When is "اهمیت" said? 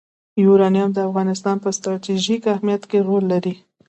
2.53-2.83